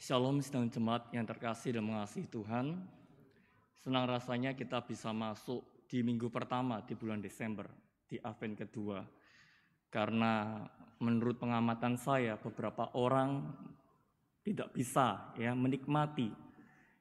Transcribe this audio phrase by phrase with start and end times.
[0.00, 2.72] Shalom sedang jemaat yang terkasih dan mengasihi Tuhan.
[3.84, 5.60] Senang rasanya kita bisa masuk
[5.92, 7.68] di minggu pertama di bulan Desember,
[8.08, 9.04] di Advent kedua.
[9.92, 10.64] Karena
[11.04, 13.44] menurut pengamatan saya beberapa orang
[14.40, 16.32] tidak bisa ya menikmati,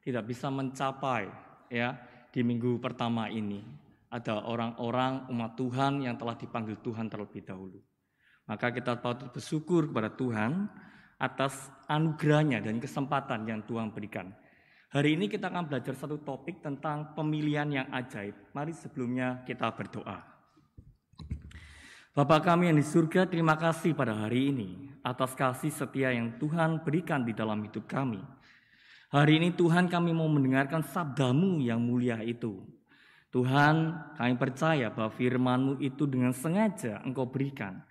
[0.03, 1.31] tidak bisa mencapai
[1.71, 1.95] ya
[2.35, 3.63] di minggu pertama ini.
[4.11, 7.79] Ada orang-orang umat Tuhan yang telah dipanggil Tuhan terlebih dahulu.
[8.43, 10.67] Maka kita patut bersyukur kepada Tuhan
[11.19, 14.31] atas anugerahnya dan kesempatan yang Tuhan berikan.
[14.89, 18.33] Hari ini kita akan belajar satu topik tentang pemilihan yang ajaib.
[18.55, 20.25] Mari sebelumnya kita berdoa.
[22.09, 26.81] Bapa kami yang di surga, terima kasih pada hari ini atas kasih setia yang Tuhan
[26.81, 28.17] berikan di dalam hidup kami.
[29.13, 32.65] Hari ini Tuhan kami mau mendengarkan sabdamu yang mulia itu.
[33.29, 37.85] Tuhan kami percaya bahwa firmanmu itu dengan sengaja engkau berikan.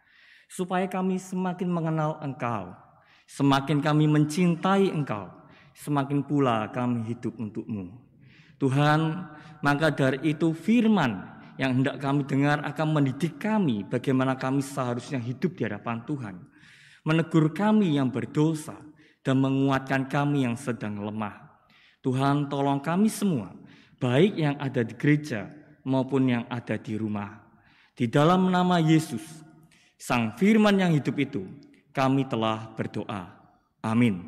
[0.51, 2.88] Supaya kami semakin mengenal engkau
[3.29, 5.29] Semakin kami mencintai Engkau,
[5.77, 7.93] semakin pula kami hidup untukmu.
[8.57, 9.29] Tuhan,
[9.61, 15.61] maka dari itu firman yang hendak kami dengar akan mendidik kami bagaimana kami seharusnya hidup
[15.61, 16.35] di hadapan Tuhan.
[17.05, 18.75] Menegur kami yang berdosa
[19.21, 21.37] dan menguatkan kami yang sedang lemah.
[22.01, 23.53] Tuhan tolong kami semua,
[24.01, 25.53] baik yang ada di gereja
[25.85, 27.45] maupun yang ada di rumah.
[27.93, 29.45] Di dalam nama Yesus,
[29.99, 31.43] Sang Firman yang hidup itu,
[31.99, 33.27] kami telah berdoa.
[33.83, 34.23] Amin.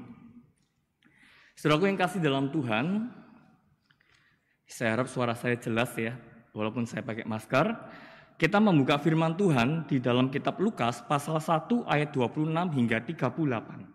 [1.54, 3.06] Saudaraku yang kasih dalam Tuhan,
[4.66, 6.18] saya harap suara saya jelas ya,
[6.50, 7.70] walaupun saya pakai masker.
[8.34, 13.86] Kita membuka firman Tuhan di dalam kitab Lukas pasal 1 ayat 26 hingga 38.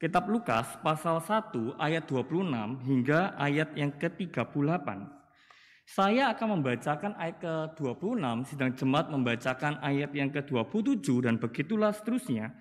[0.00, 5.19] Kitab Lukas pasal 1 ayat 26 hingga ayat yang ke-38.
[5.90, 12.54] Saya akan membacakan ayat ke-26, sedang jemaat membacakan ayat yang ke-27 dan begitulah seterusnya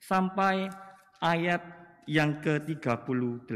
[0.00, 0.72] sampai
[1.20, 1.60] ayat
[2.08, 3.52] yang ke-38.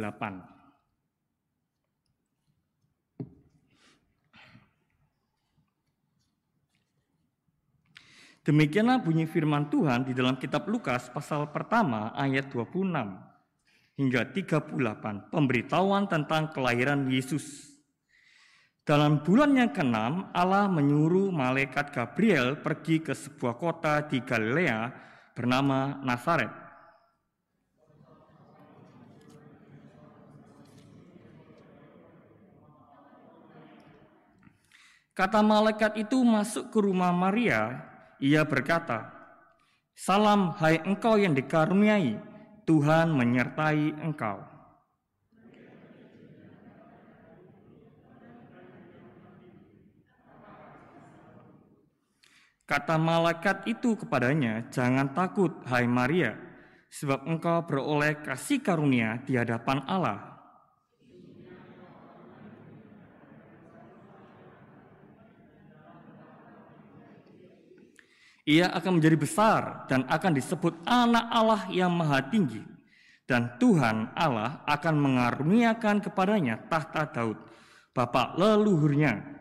[8.44, 12.92] Demikianlah bunyi firman Tuhan di dalam kitab Lukas pasal pertama ayat 26
[13.96, 17.73] hingga 38, pemberitahuan tentang kelahiran Yesus.
[18.84, 24.92] Dalam bulan yang keenam, Allah menyuruh malaikat Gabriel pergi ke sebuah kota di Galilea
[25.32, 26.52] bernama Nazaret.
[35.16, 37.88] Kata malaikat itu masuk ke rumah Maria,
[38.20, 39.08] ia berkata,
[39.96, 42.20] Salam hai engkau yang dikaruniai,
[42.68, 44.53] Tuhan menyertai engkau.
[52.64, 56.32] Kata malaikat itu kepadanya, "Jangan takut, hai Maria,
[56.94, 60.34] sebab engkau beroleh kasih karunia di hadapan Allah.
[68.44, 72.60] Ia akan menjadi besar dan akan disebut Anak Allah yang Maha Tinggi,
[73.24, 77.40] dan Tuhan Allah akan mengaruniakan kepadanya tahta Daud,
[77.96, 79.33] bapak leluhurnya,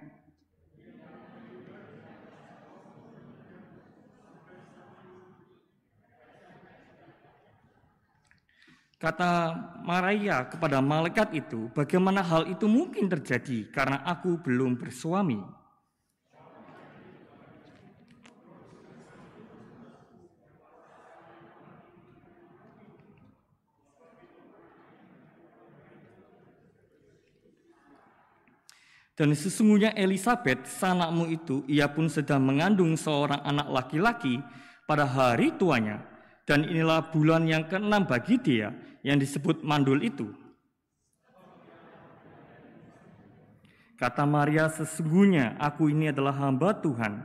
[9.04, 9.52] Kata
[9.84, 15.44] Maria kepada malaikat itu, bagaimana hal itu mungkin terjadi karena aku belum bersuami.
[29.20, 34.40] Dan sesungguhnya Elizabeth, sanakmu itu, ia pun sedang mengandung seorang anak laki-laki
[34.88, 36.13] pada hari tuanya.
[36.44, 40.28] Dan inilah bulan yang keenam bagi dia, yang disebut mandul itu.
[43.96, 47.24] Kata Maria, sesungguhnya aku ini adalah hamba Tuhan.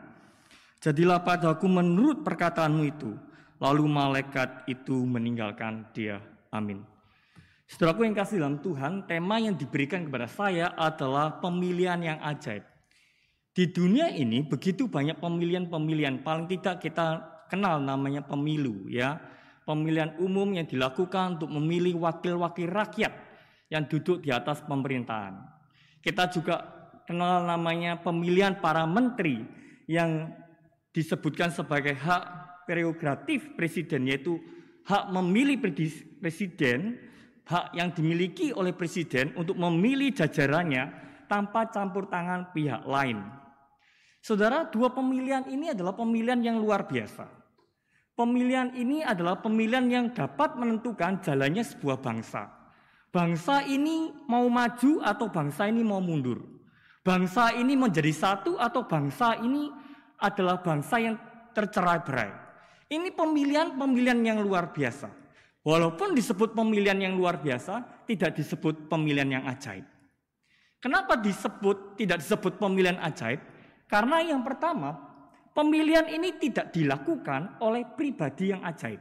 [0.79, 3.11] Jadilah padaku menurut perkataanmu itu.
[3.59, 6.23] Lalu malaikat itu meninggalkan dia.
[6.55, 6.87] Amin.
[7.67, 12.63] Saudaraku yang kasih dalam Tuhan, tema yang diberikan kepada saya adalah pemilihan yang ajaib.
[13.51, 19.19] Di dunia ini begitu banyak pemilihan-pemilihan, paling tidak kita kenal namanya pemilu ya
[19.69, 23.13] pemilihan umum yang dilakukan untuk memilih wakil-wakil rakyat
[23.69, 25.37] yang duduk di atas pemerintahan.
[26.01, 26.65] Kita juga
[27.05, 29.45] kenal namanya pemilihan para menteri
[29.85, 30.33] yang
[30.97, 32.25] disebutkan sebagai hak
[32.65, 34.41] prerogatif presiden yaitu
[34.89, 35.61] hak memilih
[36.25, 36.97] presiden,
[37.45, 40.89] hak yang dimiliki oleh presiden untuk memilih jajarannya
[41.29, 43.21] tanpa campur tangan pihak lain.
[44.25, 47.38] Saudara, dua pemilihan ini adalah pemilihan yang luar biasa.
[48.19, 52.51] Pemilihan ini adalah pemilihan yang dapat menentukan jalannya sebuah bangsa.
[53.15, 56.43] Bangsa ini mau maju atau bangsa ini mau mundur.
[57.07, 59.71] Bangsa ini menjadi satu atau bangsa ini
[60.19, 61.15] adalah bangsa yang
[61.55, 62.35] tercerai-berai.
[62.91, 65.15] Ini pemilihan-pemilihan yang luar biasa.
[65.63, 69.87] Walaupun disebut pemilihan yang luar biasa, tidak disebut pemilihan yang ajaib.
[70.83, 73.39] Kenapa disebut tidak disebut pemilihan ajaib?
[73.87, 75.08] Karena yang pertama,
[75.55, 79.01] pemilihan ini tidak dilakukan oleh pribadi yang ajaib.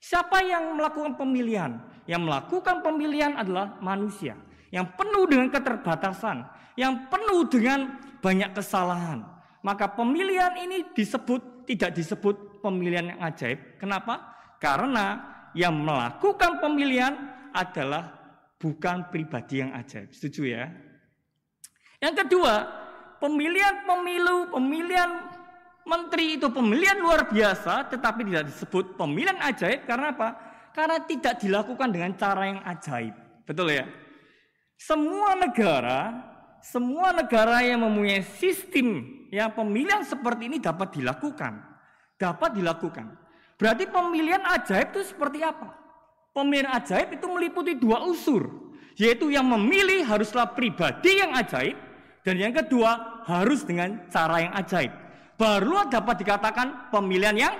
[0.00, 1.76] Siapa yang melakukan pemilihan?
[2.08, 4.34] Yang melakukan pemilihan adalah manusia
[4.70, 6.46] yang penuh dengan keterbatasan,
[6.78, 9.26] yang penuh dengan banyak kesalahan.
[9.60, 13.76] Maka pemilihan ini disebut tidak disebut pemilihan yang ajaib.
[13.76, 14.40] Kenapa?
[14.56, 15.20] Karena
[15.52, 17.12] yang melakukan pemilihan
[17.52, 18.14] adalah
[18.56, 20.08] bukan pribadi yang ajaib.
[20.14, 20.64] Setuju ya?
[22.00, 22.54] Yang kedua,
[23.20, 25.29] pemilihan pemilu, pemilihan
[25.90, 30.28] menteri itu pemilihan luar biasa tetapi tidak disebut pemilihan ajaib karena apa?
[30.70, 33.14] Karena tidak dilakukan dengan cara yang ajaib.
[33.42, 33.90] Betul ya?
[34.78, 39.00] Semua negara semua negara yang mempunyai sistem
[39.32, 41.56] yang pemilihan seperti ini dapat dilakukan.
[42.20, 43.16] Dapat dilakukan.
[43.56, 45.72] Berarti pemilihan ajaib itu seperti apa?
[46.36, 48.72] Pemilihan ajaib itu meliputi dua unsur.
[49.00, 51.80] Yaitu yang memilih haruslah pribadi yang ajaib.
[52.20, 54.92] Dan yang kedua harus dengan cara yang ajaib.
[55.40, 57.54] Baru dapat dikatakan pemilihan yang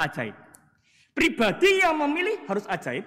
[0.00, 0.32] ajaib.
[1.12, 3.04] Pribadi yang memilih harus ajaib.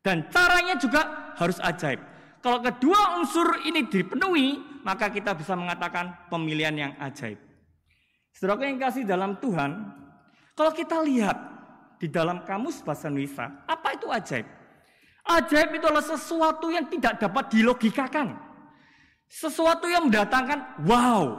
[0.00, 2.00] Dan caranya juga harus ajaib.
[2.40, 7.36] Kalau kedua unsur ini dipenuhi, maka kita bisa mengatakan pemilihan yang ajaib.
[8.32, 9.70] Saudara yang kasih dalam Tuhan,
[10.56, 11.36] kalau kita lihat
[12.00, 14.48] di dalam kamus bahasa Indonesia, apa itu ajaib?
[15.22, 18.34] Ajaib itu adalah sesuatu yang tidak dapat dilogikakan.
[19.30, 21.36] Sesuatu yang mendatangkan wow.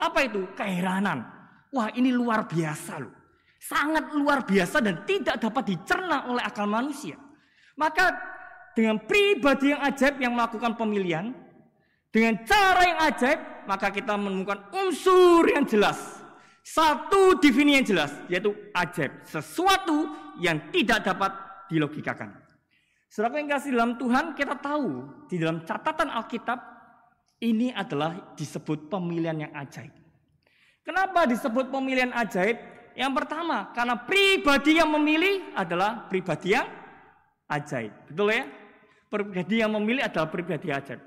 [0.00, 0.48] Apa itu?
[0.56, 1.35] Keheranan.
[1.74, 3.14] Wah ini luar biasa loh.
[3.56, 7.18] Sangat luar biasa dan tidak dapat dicerna oleh akal manusia.
[7.74, 8.14] Maka
[8.76, 11.32] dengan pribadi yang ajaib yang melakukan pemilihan,
[12.12, 15.98] dengan cara yang ajaib, maka kita menemukan unsur yang jelas.
[16.62, 19.24] Satu definisi yang jelas, yaitu ajaib.
[19.26, 20.08] Sesuatu
[20.38, 21.32] yang tidak dapat
[21.72, 22.36] dilogikakan.
[23.10, 26.58] Saudara yang kasih dalam Tuhan, kita tahu di dalam catatan Alkitab,
[27.40, 30.05] ini adalah disebut pemilihan yang ajaib.
[30.86, 32.62] Kenapa disebut pemilihan ajaib?
[32.94, 36.70] Yang pertama, karena pribadi yang memilih adalah pribadi yang
[37.50, 37.90] ajaib.
[38.06, 38.46] Betul ya?
[39.10, 41.02] Pribadi yang memilih adalah pribadi ajaib.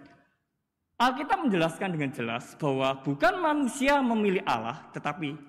[1.00, 5.40] Alkitab menjelaskan dengan jelas bahwa bukan manusia memilih Allah, tetapi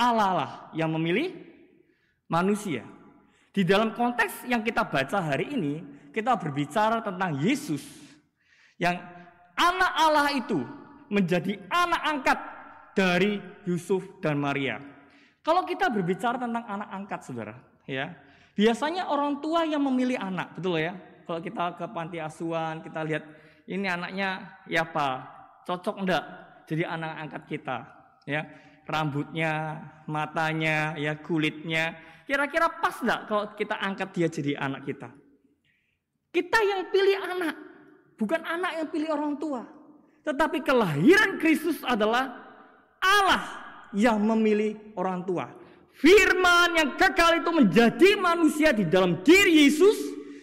[0.00, 1.36] Allah lah yang memilih
[2.24, 2.88] manusia.
[3.52, 7.84] Di dalam konteks yang kita baca hari ini, kita berbicara tentang Yesus
[8.80, 8.96] yang
[9.60, 10.64] anak Allah itu
[11.12, 12.38] menjadi anak angkat
[12.92, 14.80] dari Yusuf dan Maria.
[15.42, 17.56] Kalau kita berbicara tentang anak angkat, saudara,
[17.88, 18.14] ya
[18.54, 20.94] biasanya orang tua yang memilih anak, betul ya?
[21.26, 23.24] kalau kita ke panti asuhan, kita lihat
[23.70, 25.24] ini anaknya ya apa,
[25.64, 26.24] cocok enggak
[26.66, 27.76] jadi anak angkat kita,
[28.26, 28.42] ya
[28.86, 29.78] rambutnya,
[30.10, 31.96] matanya, ya kulitnya,
[32.26, 35.08] kira-kira pas enggak kalau kita angkat dia jadi anak kita?
[36.32, 37.54] Kita yang pilih anak,
[38.16, 39.62] bukan anak yang pilih orang tua.
[40.22, 42.41] Tetapi kelahiran Kristus adalah
[43.02, 43.42] Allah
[43.92, 45.50] yang memilih orang tua.
[45.92, 49.94] Firman yang kekal itu menjadi manusia di dalam diri Yesus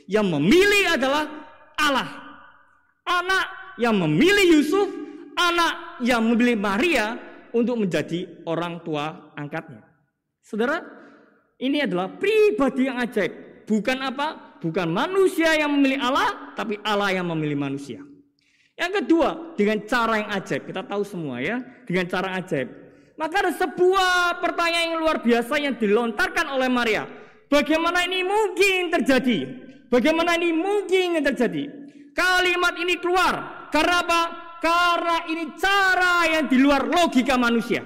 [0.06, 1.26] yang memilih adalah
[1.80, 2.10] Allah.
[3.04, 4.88] Anak yang memilih Yusuf,
[5.34, 7.18] anak yang memilih Maria
[7.56, 9.82] untuk menjadi orang tua angkatnya.
[10.46, 10.82] Saudara,
[11.58, 13.66] ini adalah pribadi yang ajaib.
[13.66, 14.58] Bukan apa?
[14.60, 18.09] Bukan manusia yang memilih Allah, tapi Allah yang memilih manusia.
[18.80, 20.64] Yang kedua, dengan cara yang ajaib.
[20.72, 22.72] Kita tahu semua ya, dengan cara ajaib.
[23.20, 27.04] Maka ada sebuah pertanyaan yang luar biasa yang dilontarkan oleh Maria.
[27.52, 29.40] Bagaimana ini mungkin terjadi?
[29.92, 31.68] Bagaimana ini mungkin yang terjadi?
[32.16, 34.22] Kalimat ini keluar karena apa?
[34.64, 37.84] Karena ini cara yang di luar logika manusia.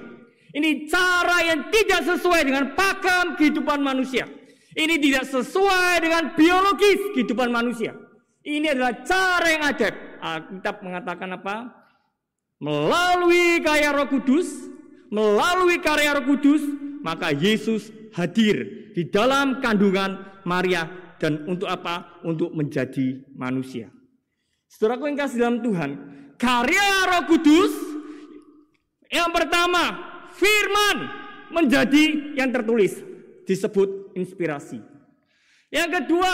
[0.54, 4.30] Ini cara yang tidak sesuai dengan pakam kehidupan manusia.
[4.78, 7.98] Ini tidak sesuai dengan biologis kehidupan manusia.
[8.46, 9.96] Ini adalah cara yang ajaib.
[10.24, 11.84] Alkitab mengatakan apa?
[12.64, 14.48] Melalui karya Roh Kudus,
[15.12, 16.64] melalui karya Roh Kudus,
[17.04, 20.88] maka Yesus hadir di dalam kandungan Maria
[21.20, 22.24] dan untuk apa?
[22.24, 23.92] Untuk menjadi manusia.
[24.72, 25.92] Saudaraku yang kasih dalam Tuhan,
[26.40, 27.74] karya Roh Kudus
[29.12, 29.94] yang pertama,
[30.34, 30.98] firman
[31.52, 32.98] menjadi yang tertulis
[33.44, 34.80] disebut inspirasi.
[35.68, 36.34] Yang kedua,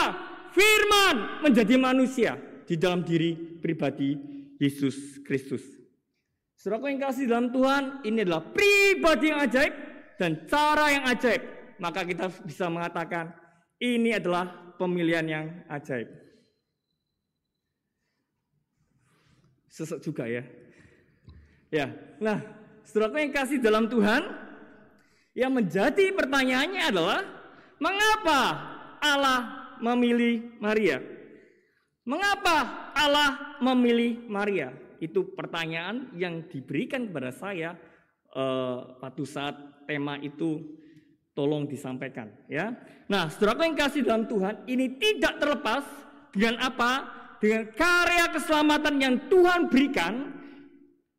[0.54, 4.14] firman menjadi manusia di dalam diri pribadi
[4.62, 5.66] Yesus Kristus.
[6.54, 9.74] Saudaraku yang kasih dalam Tuhan, ini adalah pribadi yang ajaib
[10.20, 11.42] dan cara yang ajaib
[11.80, 13.32] maka kita bisa mengatakan
[13.80, 16.06] ini adalah pemilihan yang ajaib.
[19.72, 20.44] Sesek juga ya.
[21.72, 21.88] Ya,
[22.20, 22.44] nah,
[22.84, 24.20] saudara yang kasih dalam Tuhan,
[25.32, 27.22] yang menjadi pertanyaannya adalah
[27.80, 28.40] mengapa
[29.00, 29.40] Allah
[29.80, 31.00] memilih Maria?
[32.08, 34.72] Mengapa Allah memilih Maria?
[35.00, 37.76] Itu pertanyaan yang diberikan kepada saya
[38.36, 39.56] uh, pada saat
[39.88, 40.76] tema itu
[41.32, 42.76] tolong disampaikan ya.
[43.08, 45.84] Nah, saudara yang kasih dalam Tuhan, ini tidak terlepas
[46.30, 46.92] dengan apa?
[47.40, 50.12] Dengan karya keselamatan yang Tuhan berikan,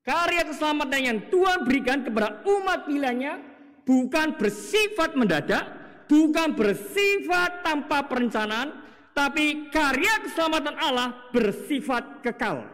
[0.06, 3.34] karya keselamatan yang Tuhan berikan kepada umat pilihannya
[3.84, 5.66] bukan bersifat mendadak,
[6.06, 8.81] bukan bersifat tanpa perencanaan,
[9.12, 12.68] tapi karya keselamatan Allah bersifat kekal.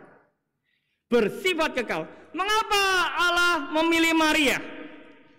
[1.07, 2.05] Bersifat kekal.
[2.35, 2.83] Mengapa
[3.17, 4.59] Allah memilih Maria?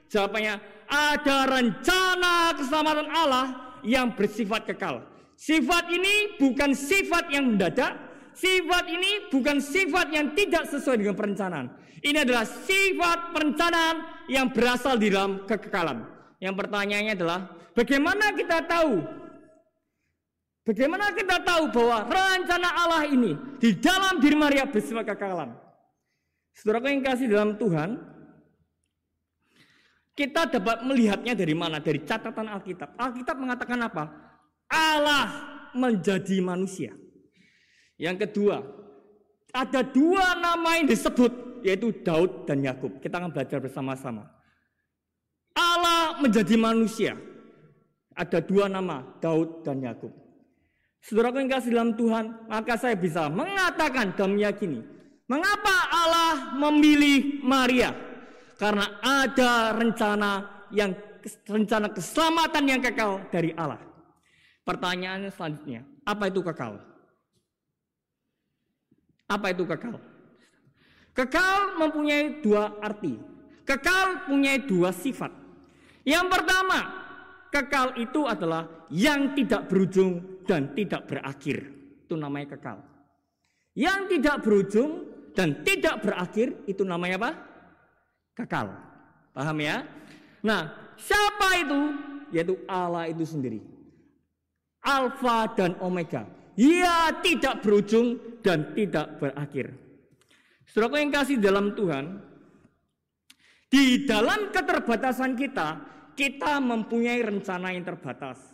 [0.09, 3.47] Jawabannya, ada rencana keselamatan Allah
[3.85, 5.05] yang bersifat kekal.
[5.39, 7.95] Sifat ini bukan sifat yang mendadak,
[8.35, 11.67] sifat ini bukan sifat yang tidak sesuai dengan perencanaan.
[12.03, 16.03] Ini adalah sifat perencanaan yang berasal di dalam kekekalan.
[16.39, 17.41] Yang pertanyaannya adalah,
[17.75, 19.03] bagaimana kita tahu?
[20.69, 25.57] Bagaimana kita tahu bahwa rencana Allah ini di dalam diri Maria bersifat kekekalan?
[26.53, 27.97] Saudara yang kasih dalam Tuhan,
[30.13, 31.81] kita dapat melihatnya dari mana?
[31.81, 33.01] Dari catatan Alkitab.
[33.01, 34.13] Alkitab mengatakan apa?
[34.69, 35.25] Allah
[35.73, 36.93] menjadi manusia.
[37.97, 38.61] Yang kedua,
[39.57, 43.01] ada dua nama yang disebut, yaitu Daud dan Yakub.
[43.01, 44.29] Kita akan belajar bersama-sama.
[45.57, 47.17] Allah menjadi manusia.
[48.13, 50.28] Ada dua nama, Daud dan Yakub.
[50.99, 54.83] Saudara yang kasih dalam Tuhan, maka saya bisa mengatakan dan meyakini,
[55.31, 57.95] mengapa Allah memilih Maria?
[58.59, 60.31] Karena ada rencana
[60.75, 60.91] yang
[61.47, 63.79] rencana keselamatan yang kekal dari Allah.
[64.67, 66.83] Pertanyaannya selanjutnya, apa itu kekal?
[69.31, 69.97] Apa itu kekal?
[71.15, 73.17] Kekal mempunyai dua arti.
[73.63, 75.29] Kekal punya dua sifat.
[76.03, 76.79] Yang pertama,
[77.53, 81.69] kekal itu adalah yang tidak berujung dan tidak berakhir.
[82.09, 82.81] Itu namanya kekal.
[83.77, 84.91] Yang tidak berujung
[85.37, 87.31] dan tidak berakhir itu namanya apa?
[88.33, 88.71] kekal.
[89.37, 89.85] Paham ya?
[90.41, 91.81] Nah, siapa itu?
[92.33, 93.61] Yaitu Allah itu sendiri.
[94.83, 96.25] Alfa dan Omega.
[96.59, 99.75] Ia tidak berujung dan tidak berakhir.
[100.67, 102.19] Saudara yang kasih dalam Tuhan,
[103.69, 105.83] di dalam keterbatasan kita,
[106.19, 108.48] kita mempunyai rencana yang terbatas.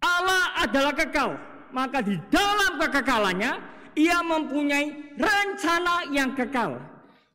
[0.00, 1.36] Allah adalah kekal,
[1.76, 3.52] maka di dalam kekekalannya,
[3.94, 6.80] ia mempunyai rencana yang kekal.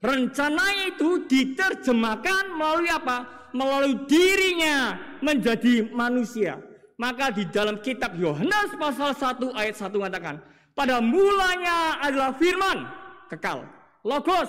[0.01, 3.49] Rencananya itu diterjemahkan melalui apa?
[3.55, 6.59] Melalui dirinya menjadi manusia.
[6.95, 10.35] Maka di dalam kitab Yohanes pasal 1 ayat 1 mengatakan,
[10.75, 12.87] pada mulanya adalah firman,
[13.31, 13.63] kekal.
[14.03, 14.47] Logos,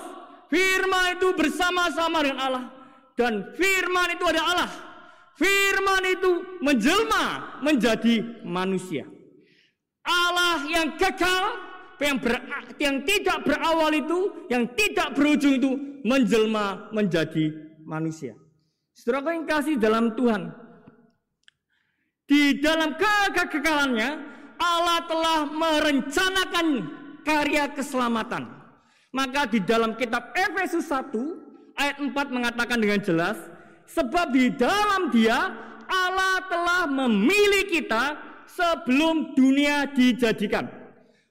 [0.51, 2.65] firman itu bersama-sama dengan Allah.
[3.17, 4.71] Dan firman itu ada Allah.
[5.37, 6.31] Firman itu
[6.65, 9.05] menjelma menjadi manusia.
[10.01, 11.67] Allah yang kekal
[12.01, 12.33] yang, ber,
[12.77, 15.71] yang tidak berawal itu, yang tidak berujung itu
[16.05, 17.53] menjelma menjadi
[17.85, 18.37] manusia.
[18.93, 20.53] Saudara yang kasih dalam Tuhan,
[22.25, 24.09] di dalam kekekalannya
[24.57, 26.67] Allah telah merencanakan
[27.21, 28.57] karya keselamatan.
[29.15, 31.13] Maka di dalam kitab Efesus 1
[31.79, 33.37] ayat 4 mengatakan dengan jelas,
[33.87, 35.39] sebab di dalam dia
[35.87, 40.67] Allah telah memilih kita sebelum dunia dijadikan.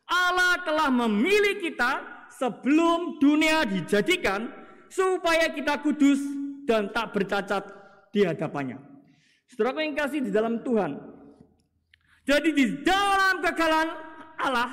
[0.07, 2.01] Allah telah memilih kita
[2.33, 4.49] sebelum dunia dijadikan
[4.89, 6.21] supaya kita kudus
[6.65, 7.65] dan tak bercacat
[8.15, 8.79] di hadapannya.
[9.51, 10.99] Saudara yang kasih di dalam Tuhan.
[12.27, 13.89] Jadi di dalam kekalan
[14.43, 14.71] Allah,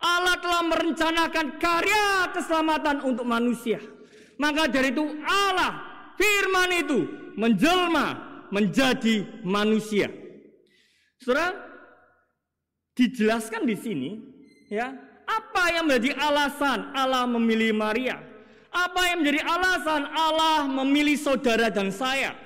[0.00, 3.76] Allah telah merencanakan karya keselamatan untuk manusia.
[4.40, 5.87] Maka dari itu Allah,
[6.18, 6.98] firman itu
[7.38, 8.06] menjelma
[8.50, 10.10] menjadi manusia.
[11.22, 11.54] Saudara,
[12.98, 14.10] dijelaskan di sini
[14.68, 14.92] Ya,
[15.24, 18.20] apa yang menjadi alasan Allah memilih Maria?
[18.68, 22.36] Apa yang menjadi alasan Allah memilih saudara dan saya?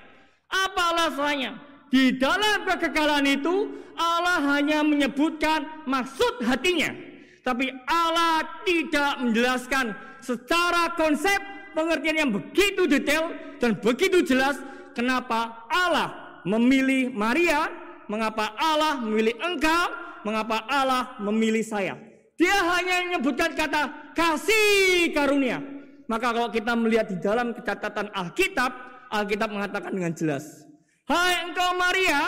[0.47, 1.59] Apa alasannya?
[1.91, 6.95] Di dalam kekekalan itu Allah hanya menyebutkan maksud hatinya.
[7.43, 14.57] Tapi Allah tidak menjelaskan secara konsep pengertian yang begitu detail dan begitu jelas
[14.97, 17.69] kenapa Allah memilih Maria,
[18.07, 19.85] mengapa Allah memilih engkau,
[20.27, 21.99] mengapa Allah memilih saya.
[22.37, 25.63] Dia hanya menyebutkan kata kasih karunia.
[26.11, 28.71] Maka kalau kita melihat di dalam catatan Alkitab,
[29.13, 30.67] Alkitab mengatakan dengan jelas.
[31.07, 32.21] Hai engkau Maria,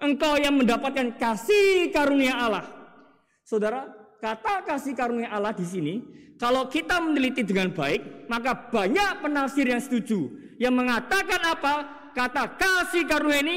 [0.00, 2.64] engkau yang mendapatkan kasih karunia Allah.
[3.44, 5.94] Saudara, kata kasih karunia Allah di sini,
[6.38, 11.74] kalau kita meneliti dengan baik, maka banyak penafsir yang setuju yang mengatakan apa?
[12.14, 13.56] Kata kasih karunia ini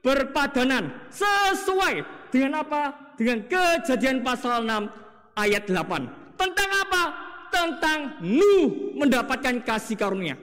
[0.00, 3.12] berpadanan sesuai dengan apa?
[3.16, 6.36] Dengan kejadian pasal 6 ayat 8.
[6.36, 7.02] Tentang apa?
[7.48, 10.36] Tentang Nuh mendapatkan kasih karunia.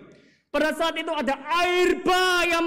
[0.50, 2.65] Pada saat itu ada air bah yang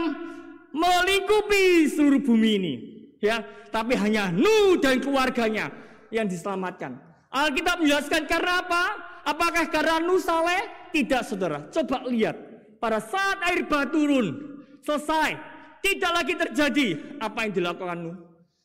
[0.70, 2.74] melingkupi seluruh bumi ini.
[3.22, 5.85] Ya, tapi hanya Nuh dan keluarganya
[6.16, 6.96] yang diselamatkan.
[7.28, 8.82] Alkitab menjelaskan karena apa?
[9.26, 10.90] Apakah karena Nuh saleh?
[10.94, 11.68] Tidak, saudara.
[11.68, 12.38] Coba lihat.
[12.80, 15.36] Pada saat air bah turun, selesai.
[15.84, 18.16] Tidak lagi terjadi apa yang dilakukan Nuh.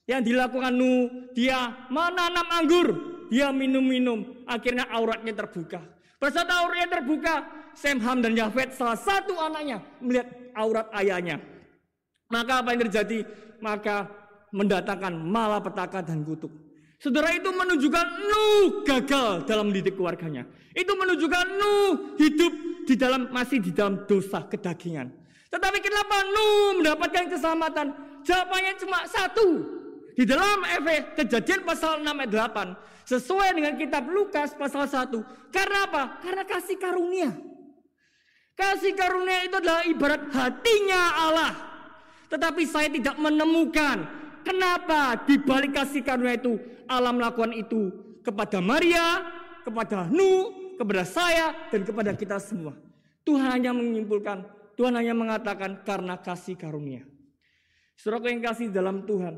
[0.08, 2.88] Yang dilakukan Nuh, dia menanam anggur,
[3.27, 5.81] dia minum-minum, akhirnya auratnya terbuka.
[6.22, 7.34] Pada saat auratnya terbuka,
[7.74, 11.39] Sem, Ham, dan Yafet, salah satu anaknya melihat aurat ayahnya.
[12.31, 13.27] Maka apa yang terjadi?
[13.60, 14.08] Maka
[14.51, 16.51] mendatangkan malapetaka dan kutuk.
[17.01, 20.46] Saudara itu menunjukkan Nuh gagal dalam mendidik keluarganya.
[20.77, 22.53] Itu menunjukkan Nuh hidup
[22.86, 25.10] di dalam masih di dalam dosa kedagingan.
[25.50, 27.98] Tetapi kenapa Nuh mendapatkan keselamatan?
[28.22, 29.65] Jawabannya cuma satu.
[30.13, 33.10] Di dalam Efes kejadian pasal 6 ayat 8.
[33.10, 35.50] Sesuai dengan kitab Lukas pasal 1.
[35.50, 36.22] Karena apa?
[36.22, 37.34] Karena kasih karunia.
[38.53, 41.53] Kasih karunia itu adalah ibarat hatinya Allah.
[42.29, 49.25] Tetapi saya tidak menemukan kenapa di balik kasih karunia itu Allah melakukan itu kepada Maria,
[49.63, 52.74] kepada Nuh, kepada saya dan kepada kita semua.
[53.21, 57.05] Tuhan hanya menyimpulkan, Tuhan hanya mengatakan karena kasih karunia.
[57.93, 59.38] Saudara yang kasih dalam Tuhan.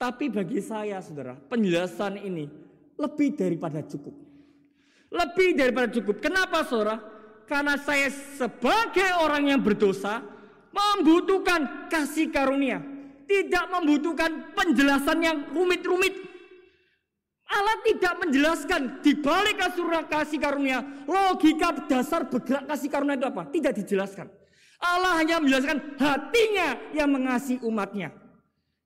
[0.00, 2.48] Tapi bagi saya saudara, penjelasan ini
[2.96, 4.16] lebih daripada cukup.
[5.12, 6.24] Lebih daripada cukup.
[6.24, 6.98] Kenapa saudara?
[7.44, 10.24] Karena saya sebagai orang yang berdosa,
[10.72, 12.80] membutuhkan kasih karunia,
[13.24, 16.14] tidak membutuhkan penjelasan yang rumit-rumit.
[17.44, 19.60] Allah tidak menjelaskan di balik
[20.08, 23.42] kasih karunia, logika dasar bergerak kasih karunia itu apa?
[23.52, 24.26] Tidak dijelaskan.
[24.80, 28.12] Allah hanya menjelaskan hatinya yang mengasihi umatnya.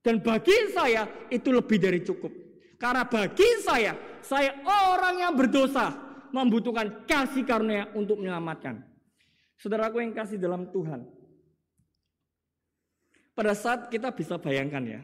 [0.02, 2.30] Dan bagi saya itu lebih dari cukup.
[2.78, 5.90] Karena bagi saya, saya orang yang berdosa
[6.30, 8.84] membutuhkan kasih karunia untuk menyelamatkan.
[9.58, 11.02] Saudaraku yang kasih dalam Tuhan,
[13.38, 15.00] pada saat kita bisa bayangkan ya.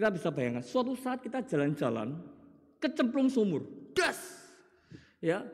[0.00, 2.20] Kita bisa bayangkan suatu saat kita jalan-jalan
[2.76, 3.64] kecemplung sumur.
[3.96, 4.16] Das.
[5.20, 5.48] Ya.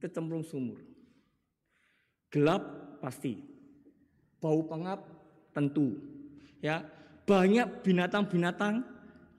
[0.00, 0.80] Kecemplung sumur.
[2.28, 2.60] Gelap
[3.00, 3.40] pasti.
[4.40, 5.04] Bau pengap
[5.56, 5.96] tentu.
[6.60, 6.84] Ya.
[7.24, 8.84] Banyak binatang-binatang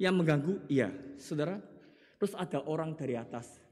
[0.02, 0.90] yang mengganggu, iya,
[1.22, 1.62] Saudara.
[2.18, 3.65] Terus ada orang dari atas.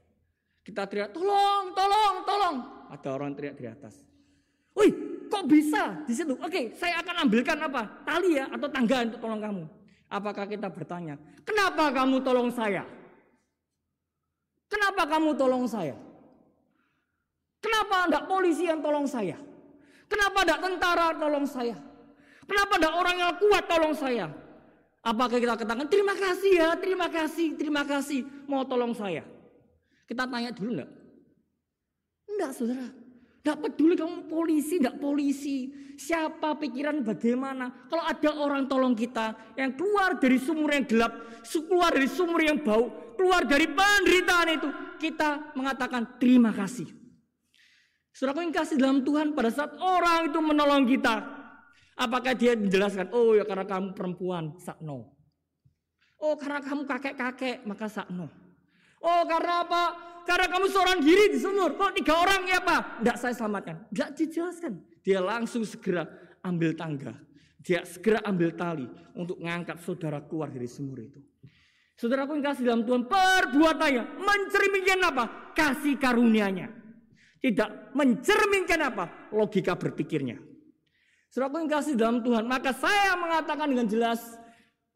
[0.64, 2.56] Kita teriak, tolong, tolong, tolong.
[2.88, 4.00] Ada orang teriak dari atas.
[4.72, 4.90] Wih,
[5.28, 6.34] kok bisa di situ?
[6.40, 8.02] Oke, saya akan ambilkan apa?
[8.02, 9.64] Tali ya atau tangga untuk tolong kamu.
[10.08, 12.82] Apakah kita bertanya, kenapa kamu tolong saya?
[14.72, 15.94] Kenapa kamu tolong saya?
[17.60, 19.36] Kenapa tidak polisi yang tolong saya?
[20.08, 21.76] Kenapa tidak tentara tolong saya?
[22.44, 24.26] Kenapa tidak orang yang kuat tolong saya?
[25.04, 29.33] Apakah kita katakan terima kasih ya, terima kasih, terima kasih mau tolong saya?
[30.04, 30.90] Kita tanya dulu enggak?
[32.28, 32.88] Enggak saudara.
[33.44, 35.68] Tidak peduli kamu polisi, tidak polisi.
[36.00, 37.68] Siapa pikiran bagaimana.
[37.92, 41.12] Kalau ada orang tolong kita yang keluar dari sumur yang gelap,
[41.44, 46.88] keluar dari sumur yang bau, keluar dari penderitaan itu, kita mengatakan terima kasih.
[48.16, 51.14] Saudara yang kasih dalam Tuhan pada saat orang itu menolong kita.
[52.00, 55.14] Apakah dia menjelaskan, oh ya karena kamu perempuan, sakno.
[56.16, 58.43] Oh karena kamu kakek-kakek, maka sakno.
[59.04, 59.82] Oh karena apa?
[60.24, 61.76] Karena kamu seorang diri di sumur.
[61.76, 63.04] Kok tiga orang ya apa?
[63.04, 63.92] Tidak saya selamatkan.
[63.92, 64.72] Tidak dijelaskan.
[65.04, 66.08] Dia langsung segera
[66.40, 67.12] ambil tangga.
[67.60, 71.20] Dia segera ambil tali untuk mengangkat saudara keluar dari sumur itu.
[71.94, 75.24] Saudaraku yang kasih dalam Tuhan perbuatannya mencerminkan apa?
[75.52, 76.72] Kasih karunianya.
[77.44, 79.28] Tidak mencerminkan apa?
[79.36, 80.40] Logika berpikirnya.
[81.28, 84.24] Saudaraku yang kasih dalam Tuhan, maka saya mengatakan dengan jelas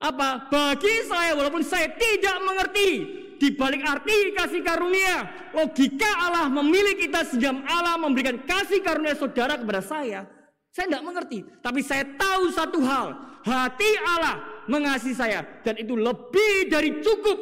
[0.01, 0.49] apa?
[0.49, 2.91] Bagi saya walaupun saya tidak mengerti
[3.39, 9.55] di balik arti kasih karunia, logika Allah memilih kita sehingga Allah memberikan kasih karunia saudara
[9.55, 10.27] kepada saya.
[10.75, 13.15] Saya tidak mengerti, tapi saya tahu satu hal,
[13.47, 17.39] hati Allah mengasihi saya dan itu lebih dari cukup.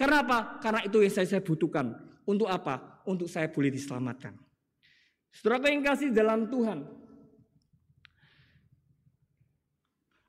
[0.00, 0.58] Kenapa?
[0.58, 1.94] Karena itu yang saya, saya butuhkan.
[2.22, 3.02] Untuk apa?
[3.04, 4.34] Untuk saya boleh diselamatkan.
[5.34, 6.86] Saudara yang kasih dalam Tuhan,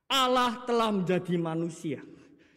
[0.09, 2.01] Allah telah menjadi manusia.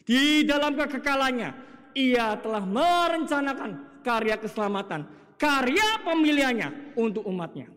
[0.07, 7.69] Di dalam kekekalannya, ia telah merencanakan karya keselamatan karya pemilihannya untuk umatnya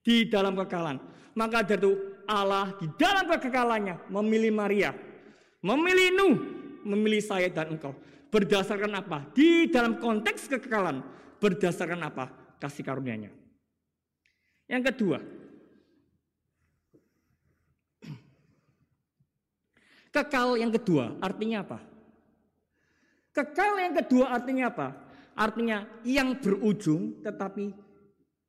[0.00, 0.98] di dalam kekalahan.
[1.32, 1.92] Maka dari itu
[2.28, 4.90] Allah di dalam kekekalannya memilih Maria,
[5.64, 6.36] memilih Nuh,
[6.84, 7.96] memilih saya dan engkau.
[8.32, 9.28] Berdasarkan apa?
[9.36, 11.04] Di dalam konteks kekekalan,
[11.36, 12.32] berdasarkan apa?
[12.56, 13.28] Kasih karunia-Nya.
[14.68, 15.18] Yang kedua,
[20.16, 21.91] kekal yang kedua artinya apa?
[23.32, 24.88] Kekal yang kedua artinya apa?
[25.32, 27.72] Artinya yang berujung tetapi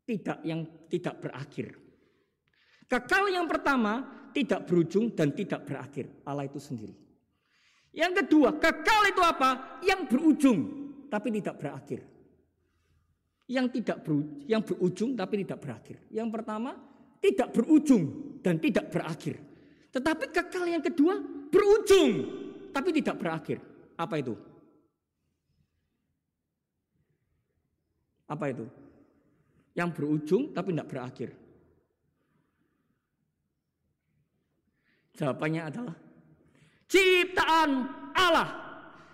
[0.03, 1.79] tidak yang tidak berakhir.
[2.91, 4.03] Kekal yang pertama
[4.35, 6.11] tidak berujung dan tidak berakhir.
[6.27, 6.93] Allah itu sendiri.
[7.93, 9.79] Yang kedua, kekal itu apa?
[9.85, 10.59] Yang berujung
[11.07, 12.01] tapi tidak berakhir.
[13.45, 15.97] Yang tidak berujung, yang berujung tapi tidak berakhir.
[16.09, 16.71] Yang pertama
[17.21, 18.03] tidak berujung
[18.41, 19.39] dan tidak berakhir.
[19.93, 21.21] Tetapi kekal yang kedua
[21.53, 22.11] berujung
[22.73, 23.61] tapi tidak berakhir.
[23.93, 24.33] Apa itu?
[28.27, 28.65] Apa itu?
[29.73, 31.29] Yang berujung tapi tidak berakhir.
[35.13, 35.95] Jawabannya adalah
[36.89, 37.69] ciptaan
[38.17, 38.49] Allah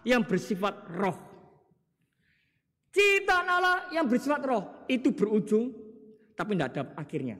[0.07, 1.17] yang bersifat roh.
[2.89, 5.75] Ciptaan Allah yang bersifat roh itu berujung
[6.35, 7.37] tapi tidak ada akhirnya.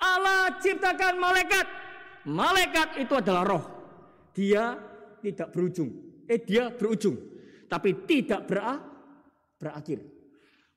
[0.00, 1.66] Allah ciptakan malaikat.
[2.22, 3.64] Malaikat itu adalah roh.
[4.32, 4.78] Dia
[5.20, 5.90] tidak berujung.
[6.26, 7.16] Eh dia berujung
[7.68, 8.48] tapi tidak
[9.56, 10.21] berakhir.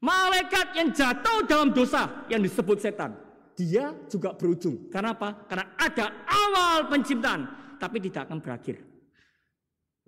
[0.05, 4.91] Malaikat yang jatuh dalam dosa yang disebut setan dia juga berujung.
[4.91, 5.47] Karena apa?
[5.47, 7.41] Karena ada awal penciptaan,
[7.79, 8.83] tapi tidak akan berakhir.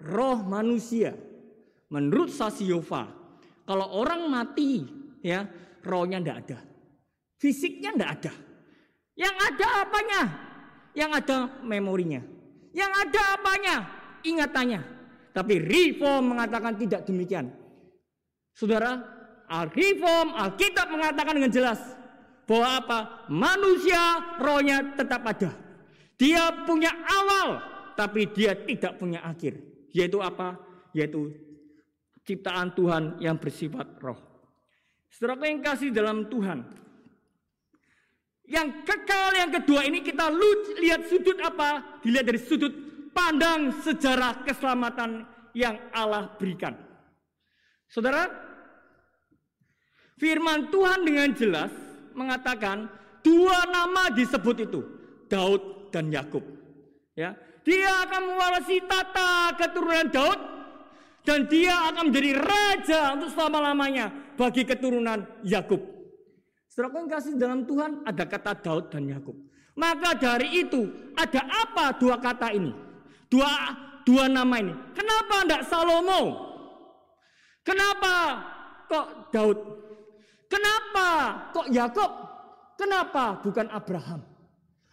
[0.03, 1.15] Roh manusia,
[1.89, 3.07] menurut Sasiova,
[3.65, 4.85] kalau orang mati,
[5.23, 5.47] ya
[5.81, 6.59] rohnya tidak ada,
[7.39, 8.33] fisiknya tidak ada.
[9.17, 10.21] Yang ada apanya?
[10.93, 12.21] Yang ada memorinya.
[12.69, 13.75] Yang ada apanya?
[14.21, 14.81] Ingatannya.
[15.33, 17.49] Tapi Reform mengatakan tidak demikian.
[18.53, 19.16] Saudara,
[19.47, 21.79] Al-Reform, Alkitab mengatakan dengan jelas
[22.43, 22.99] bahwa apa?
[23.31, 25.55] Manusia rohnya tetap ada.
[26.19, 27.63] Dia punya awal,
[27.95, 29.55] tapi dia tidak punya akhir.
[29.95, 30.59] Yaitu apa?
[30.91, 31.31] Yaitu
[32.27, 34.19] ciptaan Tuhan yang bersifat roh.
[35.07, 36.67] Setelah yang kasih dalam Tuhan.
[38.47, 40.31] Yang kekal yang kedua ini kita
[40.79, 41.99] lihat sudut apa?
[41.99, 42.71] Dilihat dari sudut
[43.11, 46.75] pandang sejarah keselamatan yang Allah berikan.
[47.91, 48.46] Saudara,
[50.17, 51.71] firman Tuhan dengan jelas
[52.17, 52.89] mengatakan
[53.21, 54.81] dua nama disebut itu,
[55.29, 56.43] Daud dan Yakub.
[57.17, 57.33] Ya,
[57.65, 60.39] dia akan mewarisi tata keturunan Daud
[61.25, 65.81] dan dia akan menjadi raja untuk selama-lamanya bagi keturunan Yakub.
[66.69, 69.33] Setelah kasih dalam Tuhan ada kata Daud dan Yakub.
[69.77, 72.69] Maka dari itu ada apa dua kata ini?
[73.29, 73.49] Dua
[74.05, 74.73] dua nama ini.
[74.93, 76.21] Kenapa tidak Salomo?
[77.65, 78.13] Kenapa
[78.87, 79.57] kok Daud?
[80.47, 81.07] Kenapa
[81.51, 82.11] kok Yakob?
[82.79, 84.21] Kenapa bukan Abraham?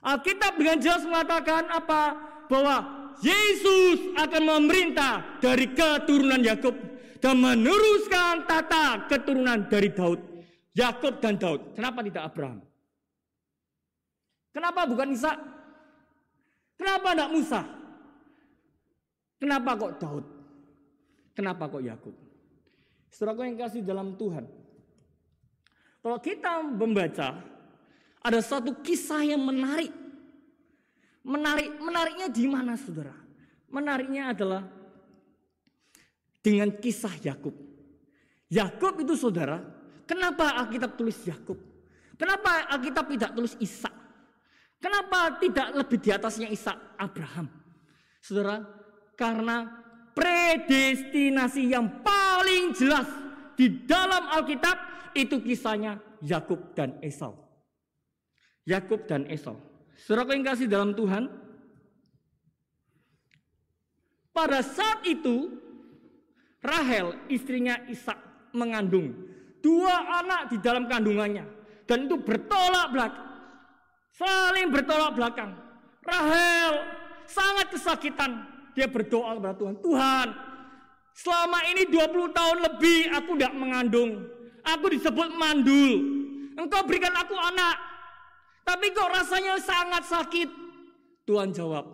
[0.04, 2.02] Alkitab dengan jelas mengatakan apa?
[2.50, 2.76] Bahwa
[3.24, 6.76] Yesus akan memerintah dari keturunan Yakub
[7.22, 10.20] dan meneruskan tata keturunan dari Daud.
[10.74, 11.78] Yakub dan Daud.
[11.78, 12.60] Kenapa tidak Abraham?
[14.50, 15.32] Kenapa bukan Isa?
[16.74, 17.62] Kenapa tidak Musa?
[19.38, 20.24] Kenapa kok Daud?
[21.34, 22.14] Kenapa kok Yakub?
[23.14, 24.46] Saudara yang kasih dalam Tuhan,
[26.04, 27.40] kalau kita membaca
[28.20, 29.88] ada satu kisah yang menarik.
[31.24, 33.16] Menarik, menariknya di mana Saudara?
[33.72, 34.68] Menariknya adalah
[36.44, 37.56] dengan kisah Yakub.
[38.52, 39.64] Yakub itu Saudara,
[40.04, 41.56] kenapa Alkitab tulis Yakub?
[42.20, 43.88] Kenapa Alkitab tidak tulis Isa?
[44.76, 47.48] Kenapa tidak lebih di atasnya Isa Abraham?
[48.20, 48.60] Saudara,
[49.16, 49.72] karena
[50.12, 53.08] predestinasi yang paling jelas
[53.56, 57.34] di dalam Alkitab itu kisahnya Yakub dan Esau.
[58.66, 59.56] Yakub dan Esau.
[59.94, 61.30] Saudara yang kasih dalam Tuhan,
[64.34, 65.62] pada saat itu
[66.58, 68.18] Rahel istrinya Ishak
[68.56, 69.12] mengandung
[69.60, 71.44] dua anak di dalam kandungannya
[71.84, 73.28] dan itu bertolak belakang.
[74.14, 75.50] Saling bertolak belakang.
[76.04, 76.72] Rahel
[77.26, 78.46] sangat kesakitan.
[78.74, 79.76] Dia berdoa kepada Tuhan.
[79.82, 80.28] Tuhan,
[81.14, 84.10] selama ini 20 tahun lebih aku tidak mengandung.
[84.64, 85.92] Aku disebut mandul.
[86.56, 87.76] Engkau berikan aku anak.
[88.64, 90.48] Tapi kok rasanya sangat sakit.
[91.28, 91.84] Tuhan jawab,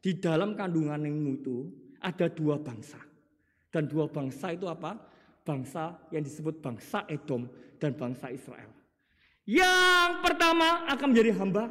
[0.00, 1.68] di dalam kandunganmu itu
[2.00, 3.00] ada dua bangsa.
[3.68, 4.96] Dan dua bangsa itu apa?
[5.44, 8.72] Bangsa yang disebut bangsa Edom dan bangsa Israel.
[9.46, 11.64] Yang pertama akan menjadi hamba.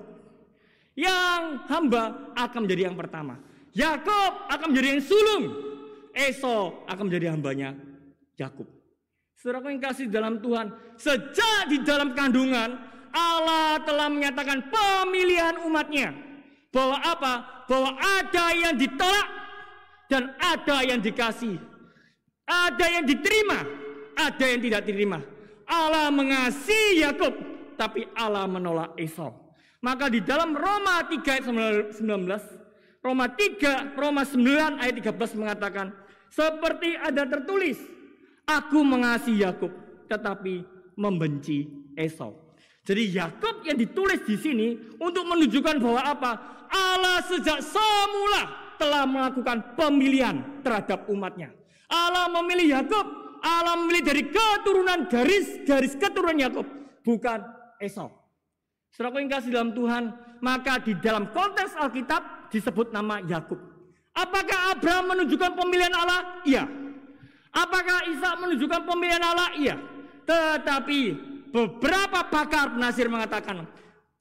[0.95, 2.03] Yang hamba
[2.39, 3.35] akan menjadi yang pertama.
[3.75, 5.43] Yakob akan menjadi yang sulung.
[6.15, 7.75] Esau akan menjadi hambanya
[8.39, 8.69] Yakub.
[9.35, 12.79] Saudara yang kasih dalam Tuhan, sejak di dalam kandungan
[13.15, 16.15] Allah telah menyatakan pemilihan umatnya.
[16.71, 17.63] Bahwa apa?
[17.71, 19.27] Bahwa ada yang ditolak
[20.11, 21.55] dan ada yang dikasih.
[22.45, 23.63] Ada yang diterima,
[24.13, 25.19] ada yang tidak diterima.
[25.65, 27.33] Allah mengasihi Yakub,
[27.79, 29.33] tapi Allah menolak Esau.
[29.81, 32.01] Maka di dalam Roma 3 ayat 19,
[33.01, 35.93] Roma 3, Roma 9 ayat 13 mengatakan,
[36.29, 37.77] seperti ada tertulis,
[38.45, 39.73] aku mengasihi Yakub,
[40.09, 40.63] tetapi
[40.95, 42.45] membenci Esau.
[42.85, 46.31] Jadi Yakub yang ditulis di sini untuk menunjukkan bahwa apa?
[46.69, 51.49] Allah sejak semula telah melakukan pemilihan terhadap umatnya.
[51.89, 53.05] Allah memilih Yakub,
[53.41, 56.65] Allah memilih dari keturunan garis-garis keturunan Yakub,
[57.01, 57.41] bukan
[57.81, 58.13] Esau.
[58.93, 60.03] Saudara yang kasih dalam Tuhan,
[60.39, 63.59] maka di dalam konteks Alkitab disebut nama Yakub.
[64.15, 66.39] Apakah Abraham menunjukkan pemilihan Allah?
[66.47, 66.84] Iya.
[67.55, 69.49] Apakah Isa menunjukkan pemilihan Allah?
[69.55, 69.75] Iya.
[70.27, 70.99] Tetapi
[71.55, 73.63] beberapa pakar penasir mengatakan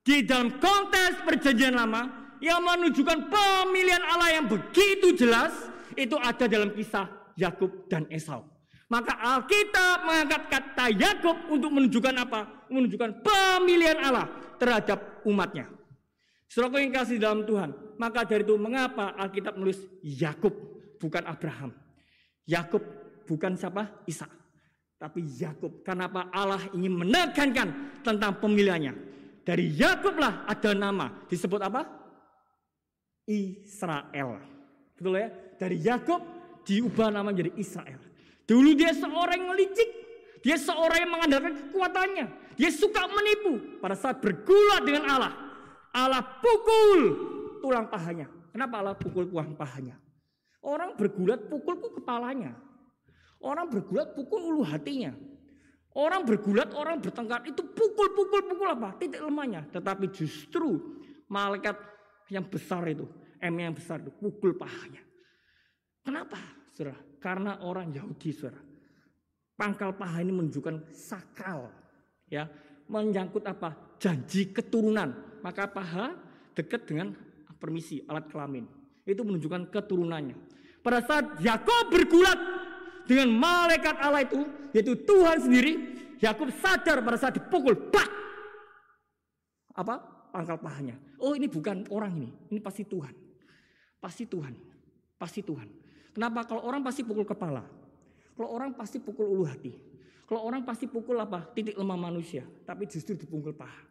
[0.07, 2.07] di dalam konteks perjanjian lama
[2.39, 5.51] yang menunjukkan pemilihan Allah yang begitu jelas
[5.99, 8.47] itu ada dalam kisah Yakub dan Esau.
[8.87, 12.69] Maka Alkitab mengangkat kata Yakub untuk menunjukkan apa?
[12.71, 15.67] Menunjukkan pemilihan Allah terhadap umatnya.
[16.47, 20.55] Saudara yang kasih dalam Tuhan, maka dari itu mengapa Alkitab menulis Yakub
[21.03, 21.75] bukan Abraham?
[22.47, 22.85] Yakub
[23.25, 24.05] bukan siapa?
[24.07, 24.29] Isa.
[25.01, 25.85] Tapi Yakub.
[25.85, 28.95] Kenapa Allah ingin menekankan tentang pemilihannya?
[29.45, 31.85] Dari Yakublah ada nama disebut apa?
[33.29, 34.41] Israel.
[34.97, 35.29] Betul ya?
[35.61, 36.21] Dari Yakub
[36.65, 38.01] diubah nama menjadi Israel.
[38.45, 39.91] Dulu dia seorang yang licik,
[40.41, 42.27] dia seorang yang mengandalkan kekuatannya.
[42.57, 45.33] Dia suka menipu pada saat bergulat dengan Allah.
[45.93, 47.01] Allah pukul
[47.61, 48.29] tulang pahanya.
[48.53, 49.97] Kenapa Allah pukul tulang pahanya?
[50.65, 52.57] Orang bergulat pukul ke kepalanya.
[53.45, 55.13] Orang bergulat pukul ulu hatinya.
[55.95, 58.99] Orang bergulat, orang bertengkar itu pukul-pukul-pukul apa?
[58.99, 59.69] Titik lemahnya.
[59.71, 60.99] Tetapi justru
[61.31, 61.79] malaikat
[62.33, 63.07] yang besar itu,
[63.39, 64.99] M yang besar itu pukul pahanya.
[66.03, 66.41] Kenapa?
[66.75, 68.59] Saudara, karena orang Yahudi, saudara.
[69.55, 71.71] Pangkal paha ini menunjukkan sakral,
[72.27, 72.51] ya,
[72.91, 73.95] menyangkut apa?
[74.03, 75.39] Janji keturunan.
[75.47, 76.11] Maka paha
[76.59, 77.15] dekat dengan
[77.63, 78.67] permisi alat kelamin.
[79.07, 80.35] Itu menunjukkan keturunannya.
[80.83, 82.37] Pada saat Yakub bergulat
[83.05, 85.73] dengan malaikat Allah itu, yaitu Tuhan sendiri,
[86.21, 88.09] Yakub sadar pada saat dipukul, pak,
[89.75, 89.95] apa?
[90.35, 90.99] Pangkal pahanya.
[91.23, 93.15] Oh ini bukan orang ini, ini pasti Tuhan.
[94.03, 94.53] Pasti Tuhan,
[95.17, 95.69] pasti Tuhan.
[96.15, 96.47] Kenapa?
[96.47, 97.65] Kalau orang pasti pukul kepala.
[98.35, 99.73] Kalau orang pasti pukul ulu hati.
[100.25, 101.51] Kalau orang pasti pukul apa?
[101.55, 102.43] Titik lemah manusia.
[102.45, 103.83] Tapi justru dipukul paha.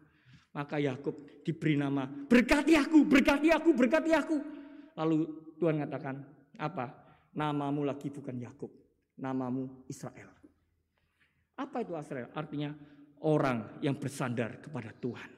[0.54, 4.36] Maka Yakub diberi nama, berkati aku, berkati aku, berkati aku.
[4.94, 5.16] Lalu
[5.58, 6.22] Tuhan katakan,
[6.62, 6.94] apa?
[7.34, 8.70] Namamu lagi bukan Yakub,
[9.18, 10.30] namamu Israel.
[11.54, 12.30] Apa itu Israel?
[12.34, 12.74] Artinya
[13.22, 15.30] orang yang bersandar kepada Tuhan.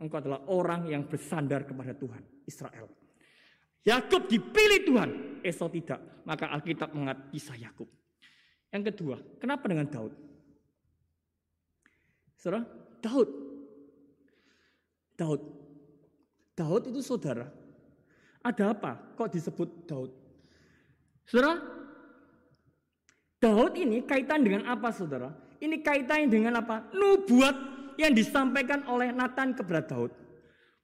[0.00, 2.88] Engkau adalah orang yang bersandar kepada Tuhan, Israel.
[3.84, 5.10] Yakub dipilih Tuhan,
[5.44, 6.24] Esau tidak.
[6.24, 7.88] Maka Alkitab mengat kisah Yakub.
[8.72, 10.12] Yang kedua, kenapa dengan Daud?
[12.40, 12.64] Saudara,
[13.04, 13.28] Daud.
[15.16, 15.40] Daud.
[16.56, 17.48] Daud itu saudara.
[18.40, 19.16] Ada apa?
[19.16, 20.12] Kok disebut Daud?
[21.28, 21.60] Saudara,
[23.40, 25.32] Daud ini kaitan dengan apa saudara?
[25.64, 26.92] Ini kaitannya dengan apa?
[26.92, 27.56] Nubuat
[27.96, 30.12] yang disampaikan oleh Nathan kepada Daud.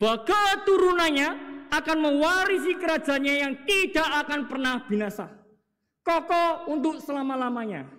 [0.00, 1.28] Bahwa keturunannya
[1.68, 5.28] akan mewarisi kerajaannya yang tidak akan pernah binasa.
[6.00, 7.92] Kokoh untuk selama-lamanya.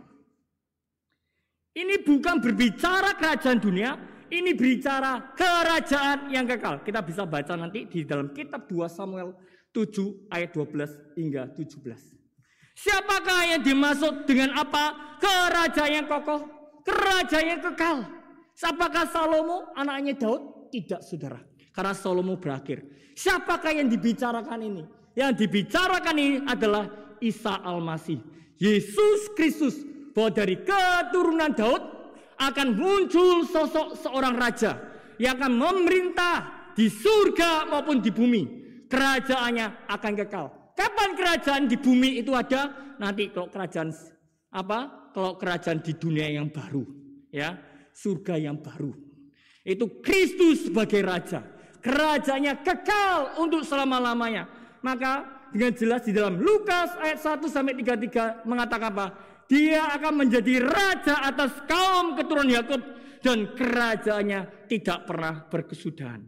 [1.77, 3.93] Ini bukan berbicara kerajaan dunia,
[4.33, 6.81] ini berbicara kerajaan yang kekal.
[6.81, 9.37] Kita bisa baca nanti di dalam kitab 2 Samuel
[9.69, 12.16] 7 ayat 12 hingga 17.
[12.77, 15.17] Siapakah yang dimaksud dengan apa?
[15.17, 16.45] Kerajaan yang kokoh,
[16.85, 18.05] kerajaan yang kekal.
[18.53, 20.69] Siapakah Salomo, anaknya Daud?
[20.69, 21.41] Tidak, saudara.
[21.73, 22.85] Karena Salomo berakhir.
[23.17, 24.85] Siapakah yang dibicarakan ini?
[25.17, 26.85] Yang dibicarakan ini adalah
[27.17, 28.21] Isa Al-Masih.
[28.61, 29.81] Yesus Kristus.
[30.13, 31.81] Bahwa dari keturunan Daud
[32.37, 34.77] akan muncul sosok seorang raja.
[35.17, 36.35] Yang akan memerintah
[36.77, 38.43] di surga maupun di bumi.
[38.85, 40.56] Kerajaannya akan kekal.
[40.77, 42.93] Kapan kerajaan di bumi itu ada?
[43.01, 43.89] Nanti kalau kerajaan
[44.53, 45.09] apa?
[45.09, 46.85] Kalau kerajaan di dunia yang baru,
[47.33, 47.57] ya,
[47.89, 48.93] surga yang baru.
[49.65, 54.49] Itu Kristus sebagai raja kerajaannya kekal untuk selama-lamanya.
[54.83, 59.07] Maka dengan jelas di dalam Lukas ayat 1 sampai 33 mengatakan apa?
[59.47, 62.83] Dia akan menjadi raja atas kaum keturunan Yakub
[63.23, 66.19] dan kerajaannya tidak pernah berkesudahan.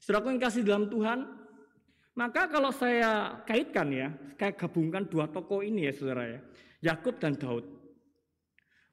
[0.00, 1.18] Saudara yang kasih dalam Tuhan,
[2.16, 4.08] maka kalau saya kaitkan ya,
[4.40, 6.40] saya gabungkan dua tokoh ini ya saudara ya,
[6.80, 7.68] Yakub dan Daud.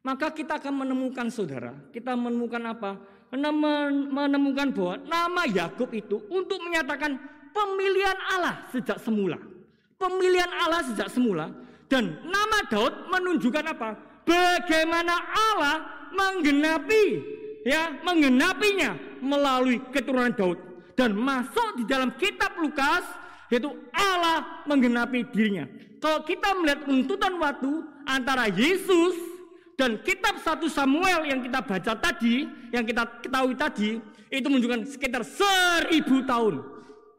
[0.03, 2.99] Maka kita akan menemukan saudara, kita menemukan apa?
[4.11, 7.15] Menemukan bahwa nama Yakub itu untuk menyatakan
[7.55, 9.39] pemilihan Allah sejak semula.
[9.95, 11.47] Pemilihan Allah sejak semula
[11.87, 13.95] dan nama Daud menunjukkan apa?
[14.27, 15.75] Bagaimana Allah
[16.11, 17.05] menggenapi
[17.63, 23.03] ya, menggenapinya melalui keturunan Daud dan masuk di dalam kitab Lukas
[23.53, 25.69] yaitu Allah menggenapi dirinya.
[26.01, 27.71] Kalau kita melihat runtutan waktu
[28.09, 29.13] antara Yesus
[29.77, 34.01] dan kitab 1 Samuel yang kita baca tadi, yang kita ketahui tadi,
[34.33, 36.65] itu menunjukkan sekitar seribu tahun.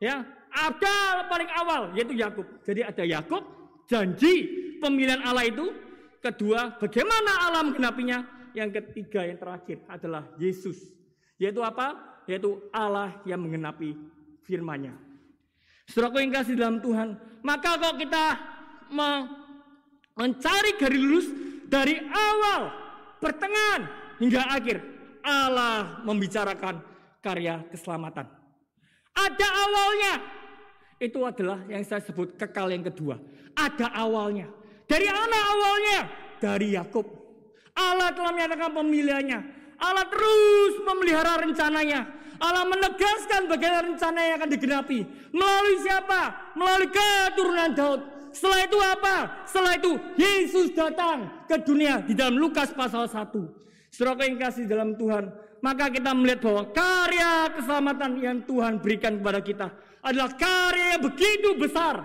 [0.02, 2.46] Ya, ada paling awal yaitu Yakub.
[2.66, 3.42] Jadi ada Yakub,
[3.86, 4.34] janji
[4.82, 5.70] pemilihan Allah itu.
[6.18, 8.24] Kedua, bagaimana Allah menggenapinya?
[8.56, 10.78] Yang ketiga yang terakhir adalah Yesus.
[11.36, 12.13] Yaitu apa?
[12.24, 13.96] Yaitu Allah yang menggenapi
[14.44, 14.96] firman-Nya.
[15.84, 18.24] Saudaraku yang kasih dalam Tuhan, maka kalau kita
[20.16, 21.28] mencari garis lurus
[21.68, 22.72] dari awal,
[23.20, 23.84] pertengahan
[24.16, 24.80] hingga akhir,
[25.20, 26.80] Allah membicarakan
[27.20, 28.24] karya keselamatan.
[29.12, 30.14] Ada awalnya.
[30.96, 33.20] Itu adalah yang saya sebut kekal yang kedua.
[33.52, 34.48] Ada awalnya.
[34.88, 36.00] Dari mana awalnya?
[36.40, 37.04] Dari Yakub.
[37.74, 39.40] Allah telah menyatakan pemilihannya.
[39.78, 42.06] Allah terus memelihara rencananya.
[42.42, 44.98] Allah menegaskan bagaimana rencana yang akan digenapi.
[45.30, 46.52] Melalui siapa?
[46.58, 48.00] Melalui keturunan Daud.
[48.34, 49.16] Setelah itu apa?
[49.46, 53.30] Setelah itu Yesus datang ke dunia di dalam Lukas pasal 1.
[53.94, 55.30] Saudara yang kasih dalam Tuhan,
[55.62, 59.68] maka kita melihat bahwa karya keselamatan yang Tuhan berikan kepada kita
[60.02, 62.02] adalah karya yang begitu besar.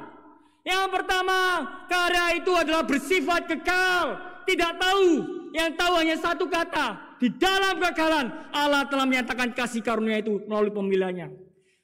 [0.62, 7.28] Yang pertama, karya itu adalah bersifat kekal, tidak tahu, yang tahu hanya satu kata, di
[7.36, 11.28] dalam kegagalan Allah telah menyatakan kasih karunia itu melalui pemilihannya.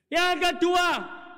[0.07, 0.87] Yang kedua,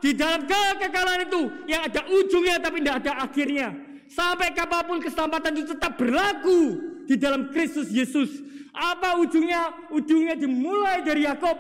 [0.03, 3.67] di dalam kegagalan itu yang ada ujungnya tapi tidak ada akhirnya.
[4.07, 8.29] Sampai kapan pun keselamatan itu tetap berlaku di dalam Kristus Yesus.
[8.71, 9.91] Apa ujungnya?
[9.91, 11.57] Ujungnya dimulai dari Yakob.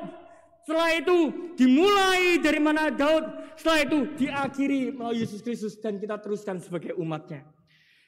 [0.63, 1.17] Setelah itu
[1.55, 3.23] dimulai dari mana Daud.
[3.57, 7.47] Setelah itu diakhiri melalui Yesus Kristus dan kita teruskan sebagai umatnya.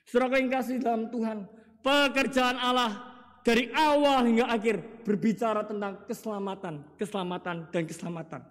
[0.06, 1.46] Saudara yang kasih dalam Tuhan,
[1.84, 3.10] pekerjaan Allah
[3.44, 8.42] dari awal hingga akhir berbicara tentang keselamatan, keselamatan dan keselamatan.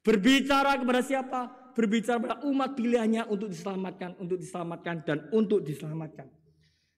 [0.00, 1.40] Berbicara kepada siapa?
[1.74, 6.30] Berbicara kepada umat pilihannya untuk diselamatkan, untuk diselamatkan dan untuk diselamatkan.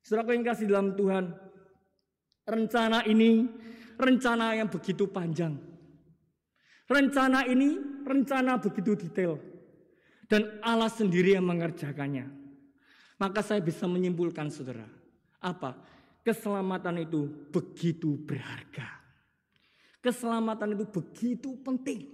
[0.04, 1.34] Saudara yang kasih dalam Tuhan,
[2.46, 3.48] rencana ini
[3.98, 5.58] rencana yang begitu panjang.
[6.88, 9.36] Rencana ini rencana begitu detail.
[10.28, 12.28] Dan Allah sendiri yang mengerjakannya.
[13.18, 14.97] Maka saya bisa menyimpulkan saudara.
[15.38, 15.78] Apa?
[16.26, 18.98] Keselamatan itu begitu berharga.
[20.02, 22.06] Keselamatan itu begitu penting.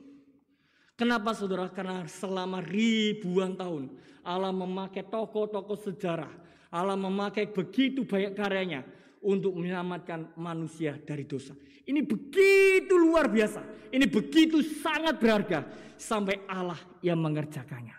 [0.94, 1.66] Kenapa saudara?
[1.68, 3.90] Karena selama ribuan tahun
[4.24, 6.30] Allah memakai tokoh-tokoh sejarah.
[6.74, 8.82] Allah memakai begitu banyak karyanya
[9.22, 11.54] untuk menyelamatkan manusia dari dosa.
[11.84, 13.90] Ini begitu luar biasa.
[13.92, 15.68] Ini begitu sangat berharga.
[15.94, 17.94] Sampai Allah yang mengerjakannya.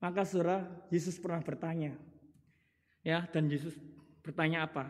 [0.00, 1.94] Maka saudara, Yesus pernah bertanya.
[3.02, 3.74] Ya, dan Yesus
[4.22, 4.86] bertanya apa?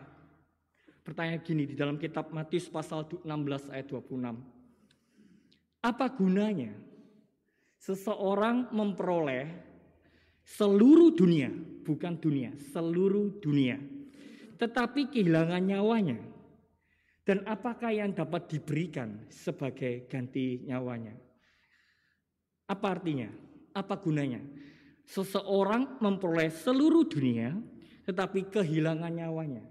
[1.03, 4.39] Pertanyaan gini di dalam kitab Matius pasal 16 ayat 26.
[5.83, 6.71] Apa gunanya
[7.75, 9.51] seseorang memperoleh
[10.47, 11.51] seluruh dunia,
[11.83, 13.75] bukan dunia, seluruh dunia,
[14.55, 16.19] tetapi kehilangan nyawanya?
[17.23, 21.15] Dan apakah yang dapat diberikan sebagai ganti nyawanya?
[22.67, 23.31] Apa artinya?
[23.71, 24.43] Apa gunanya?
[25.07, 27.55] Seseorang memperoleh seluruh dunia,
[28.03, 29.63] tetapi kehilangan nyawanya.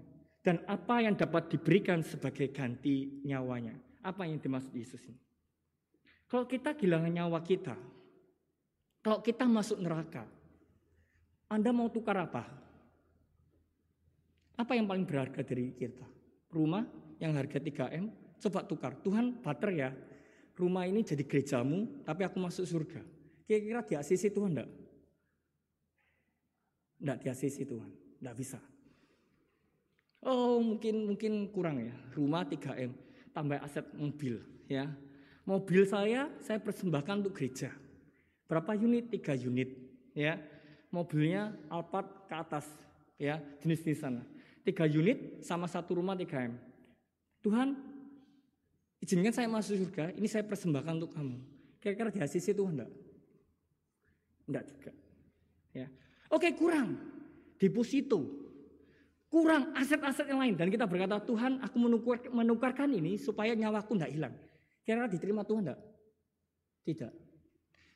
[0.43, 3.73] Dan apa yang dapat diberikan sebagai ganti nyawanya?
[4.03, 5.19] Apa yang dimaksud Yesus ini?
[6.27, 7.77] Kalau kita kehilangan nyawa kita,
[8.99, 10.27] kalau kita masuk neraka,
[11.47, 12.43] Anda mau tukar apa?
[14.57, 16.03] Apa yang paling berharga dari kita?
[16.51, 16.83] Rumah
[17.23, 18.99] yang harga 3M, coba tukar.
[18.99, 19.89] Tuhan bater ya,
[20.57, 23.01] rumah ini jadi gerejamu, tapi aku masuk surga.
[23.47, 24.69] Kira-kira di asisi Tuhan enggak?
[27.03, 27.91] Enggak di asisi Tuhan,
[28.23, 28.59] enggak bisa.
[30.23, 31.91] Oh mungkin mungkin kurang ya.
[32.15, 32.95] Rumah 3M
[33.35, 34.39] tambah aset mobil
[34.71, 34.87] ya.
[35.43, 37.75] Mobil saya saya persembahkan untuk gereja.
[38.47, 39.11] Berapa unit?
[39.11, 39.75] 3 unit
[40.15, 40.39] ya.
[40.87, 42.63] Mobilnya Alphard ke atas
[43.19, 44.23] ya jenis di sana.
[44.63, 46.55] 3 unit sama satu rumah 3M.
[47.43, 47.75] Tuhan
[49.03, 51.35] izinkan saya masuk surga, ini saya persembahkan untuk kamu.
[51.83, 52.91] Kira-kira di ACC Tuhan enggak?
[54.47, 54.91] Enggak juga.
[55.75, 55.87] Ya.
[56.31, 57.12] Oke, kurang.
[57.63, 58.43] Deposito
[59.31, 64.11] kurang aset-aset yang lain dan kita berkata Tuhan aku menukar, menukarkan ini supaya nyawaku tidak
[64.11, 64.35] hilang.
[64.83, 65.79] Kira-kira diterima Tuhan tidak?
[66.83, 67.13] Tidak.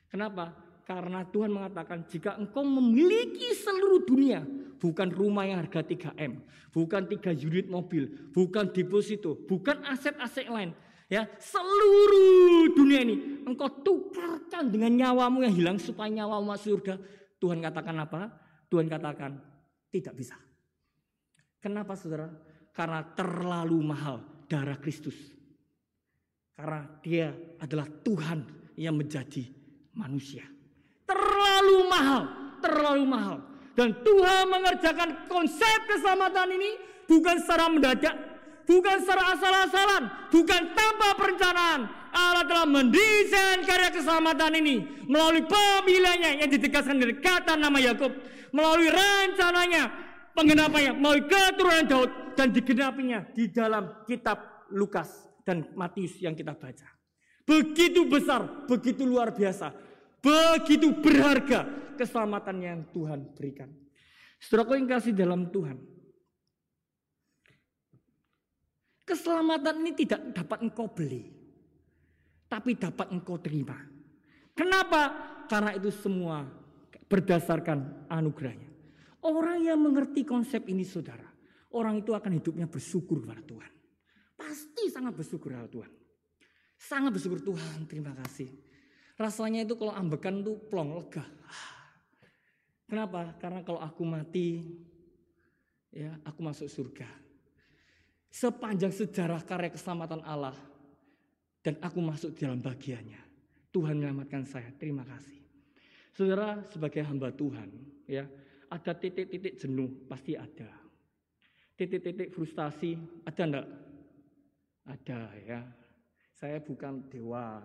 [0.08, 0.56] Kenapa?
[0.88, 4.48] Karena Tuhan mengatakan jika engkau memiliki seluruh dunia,
[4.80, 10.72] bukan rumah yang harga 3M, bukan 3 unit mobil, bukan deposito, bukan aset-aset lain.
[11.12, 16.96] Ya, seluruh dunia ini engkau tukarkan dengan nyawamu yang hilang supaya nyawamu masuk surga.
[17.38, 18.32] Tuhan katakan apa?
[18.72, 19.57] Tuhan katakan
[19.92, 20.38] tidak bisa.
[21.58, 22.30] Kenapa saudara?
[22.72, 25.16] Karena terlalu mahal darah Kristus.
[26.54, 28.40] Karena dia adalah Tuhan
[28.78, 29.46] yang menjadi
[29.94, 30.46] manusia.
[31.06, 32.24] Terlalu mahal,
[32.62, 33.38] terlalu mahal.
[33.78, 36.72] Dan Tuhan mengerjakan konsep keselamatan ini
[37.06, 38.16] bukan secara mendadak,
[38.66, 41.82] bukan secara asal-asalan, bukan tanpa perencanaan.
[42.10, 48.10] Allah telah mendesain karya keselamatan ini melalui pemilihannya yang ditegaskan dari kata nama Yakub,
[48.56, 49.92] melalui rencananya,
[50.38, 55.10] penggenapannya, melalui keturunan Daud dan digenapinya di dalam kitab Lukas
[55.48, 56.88] dan Matius yang kita baca.
[57.48, 59.72] Begitu besar, begitu luar biasa
[60.28, 63.70] Begitu berharga keselamatan yang Tuhan berikan.
[64.42, 65.78] Saudara yang kasih dalam Tuhan.
[69.08, 71.32] Keselamatan ini tidak dapat engkau beli.
[72.52, 73.80] Tapi dapat engkau terima.
[74.52, 75.16] Kenapa?
[75.48, 76.44] Karena itu semua
[77.08, 78.70] berdasarkan anugerahnya.
[79.24, 81.26] Orang yang mengerti konsep ini saudara.
[81.76, 83.72] Orang itu akan hidupnya bersyukur kepada Tuhan.
[84.38, 85.92] Pasti sangat bersyukur kepada Tuhan.
[86.78, 88.48] Sangat bersyukur Tuhan, terima kasih.
[89.18, 91.26] Rasanya itu kalau ambekan tuh plong lega.
[92.88, 93.36] Kenapa?
[93.42, 94.64] Karena kalau aku mati,
[95.92, 97.10] ya aku masuk surga.
[98.30, 100.56] Sepanjang sejarah karya keselamatan Allah
[101.66, 103.20] dan aku masuk di dalam bagiannya.
[103.74, 104.70] Tuhan menyelamatkan saya.
[104.78, 105.37] Terima kasih.
[106.18, 107.70] Saudara sebagai hamba Tuhan,
[108.10, 108.26] ya
[108.74, 110.66] ada titik-titik jenuh pasti ada.
[111.78, 113.68] Titik-titik frustasi ada enggak?
[114.90, 115.62] Ada ya.
[116.34, 117.62] Saya bukan dewa,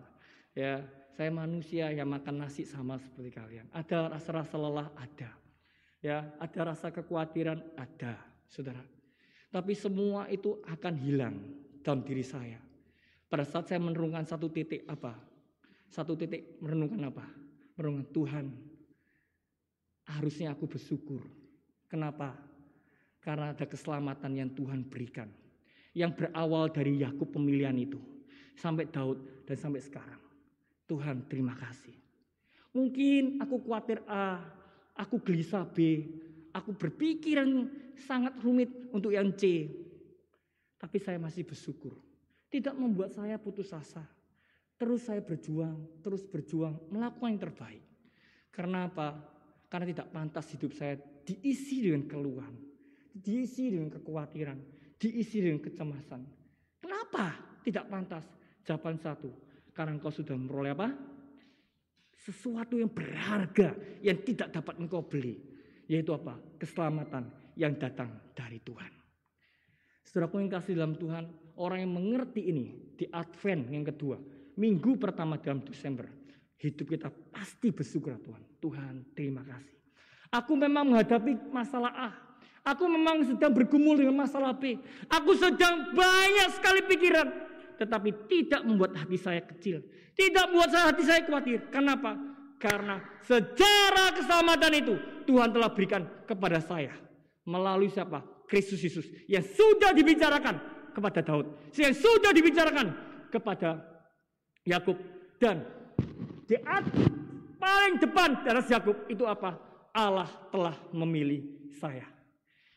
[0.52, 0.84] ya
[1.16, 3.72] saya manusia yang makan nasi sama seperti kalian.
[3.72, 5.32] Ada rasa-rasa lelah, ada.
[6.04, 8.20] Ya, ada rasa kekhawatiran, ada,
[8.52, 8.84] saudara.
[9.48, 11.40] Tapi semua itu akan hilang
[11.80, 12.60] dalam diri saya.
[13.32, 15.16] Pada saat saya merenungkan satu titik apa?
[15.88, 17.41] Satu titik merenungkan apa?
[17.76, 18.46] Merenungkan Tuhan.
[20.08, 21.22] Harusnya aku bersyukur.
[21.88, 22.36] Kenapa?
[23.22, 25.30] Karena ada keselamatan yang Tuhan berikan.
[25.94, 28.00] Yang berawal dari Yakub pemilihan itu.
[28.58, 30.20] Sampai Daud dan sampai sekarang.
[30.90, 31.94] Tuhan terima kasih.
[32.72, 34.40] Mungkin aku khawatir A,
[34.96, 36.08] aku gelisah B,
[36.52, 39.68] aku berpikiran sangat rumit untuk yang C.
[40.76, 41.96] Tapi saya masih bersyukur.
[42.52, 44.04] Tidak membuat saya putus asa.
[44.82, 47.86] Terus saya berjuang, terus berjuang, melakukan yang terbaik.
[48.50, 49.14] Karena apa?
[49.70, 52.50] Karena tidak pantas hidup saya diisi dengan keluhan,
[53.14, 54.58] diisi dengan kekhawatiran,
[54.98, 56.26] diisi dengan kecemasan.
[56.82, 58.26] Kenapa tidak pantas?
[58.66, 59.30] Jawaban satu,
[59.70, 60.90] karena engkau sudah memperoleh apa?
[62.18, 65.38] Sesuatu yang berharga yang tidak dapat engkau beli.
[65.86, 66.42] Yaitu apa?
[66.58, 68.90] Keselamatan yang datang dari Tuhan.
[70.02, 75.38] Saudaraku yang kasih dalam Tuhan, orang yang mengerti ini di Advent yang kedua, minggu pertama
[75.40, 76.08] dalam Desember,
[76.60, 78.42] hidup kita pasti bersyukur Tuhan.
[78.62, 79.76] Tuhan, terima kasih.
[80.32, 82.10] Aku memang menghadapi masalah A.
[82.62, 84.78] Aku memang sedang bergumul dengan masalah B.
[85.10, 87.26] Aku sedang banyak sekali pikiran
[87.82, 89.82] tetapi tidak membuat hati saya kecil.
[90.14, 91.66] Tidak membuat hati saya khawatir.
[91.74, 92.14] Kenapa?
[92.62, 94.94] Karena sejarah keselamatan itu
[95.26, 96.94] Tuhan telah berikan kepada saya.
[97.42, 98.22] Melalui siapa?
[98.46, 99.10] Kristus Yesus.
[99.26, 100.62] Yang sudah dibicarakan
[100.94, 101.74] kepada Daud.
[101.74, 102.86] Yang sudah dibicarakan
[103.34, 103.91] kepada
[104.66, 104.98] Yakub.
[105.38, 105.66] Dan
[106.46, 106.54] di
[107.58, 109.58] paling depan dari Yakub itu apa?
[109.92, 112.06] Allah telah memilih saya.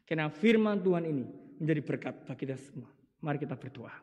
[0.05, 1.25] Karena firman Tuhan ini
[1.57, 2.91] menjadi berkat bagi kita semua.
[3.23, 3.93] Mari kita berdoa.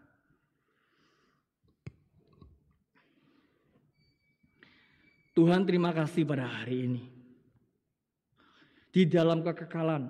[5.33, 7.03] Tuhan terima kasih pada hari ini.
[8.93, 10.05] Di dalam kekekalan,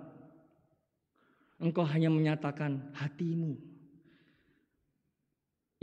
[1.63, 3.55] Engkau hanya menyatakan hatimu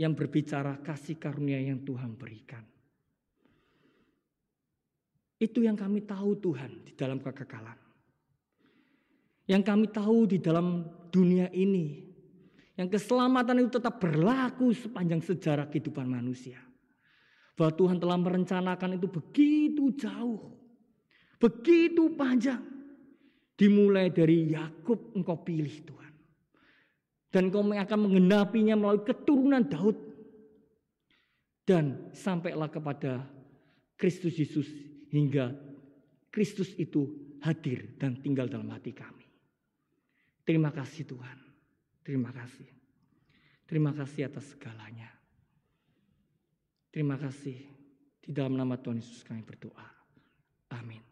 [0.00, 2.64] yang berbicara kasih karunia yang Tuhan berikan.
[5.36, 7.76] Itu yang kami tahu Tuhan di dalam kekekalan.
[9.44, 12.08] Yang kami tahu di dalam dunia ini.
[12.80, 16.56] Yang keselamatan itu tetap berlaku sepanjang sejarah kehidupan manusia.
[17.52, 20.56] Bahwa Tuhan telah merencanakan itu begitu jauh.
[21.36, 22.64] Begitu panjang.
[23.52, 25.99] Dimulai dari Yakub engkau pilih Tuhan.
[27.30, 29.96] Dan engkau akan menggenapinya melalui keturunan Daud.
[31.62, 33.22] Dan sampailah kepada
[33.94, 34.66] Kristus Yesus
[35.14, 35.54] hingga
[36.30, 39.26] Kristus itu hadir dan tinggal dalam hati kami.
[40.42, 41.38] Terima kasih Tuhan.
[42.02, 42.66] Terima kasih.
[43.70, 45.10] Terima kasih atas segalanya.
[46.90, 47.54] Terima kasih.
[48.18, 49.86] Di dalam nama Tuhan Yesus kami berdoa.
[50.74, 51.09] Amin.